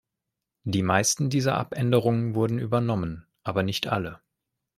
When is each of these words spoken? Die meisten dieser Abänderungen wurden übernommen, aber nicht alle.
Die 0.63 0.81
meisten 0.81 1.29
dieser 1.29 1.59
Abänderungen 1.59 2.33
wurden 2.33 2.57
übernommen, 2.57 3.27
aber 3.43 3.61
nicht 3.61 3.85
alle. 3.85 4.19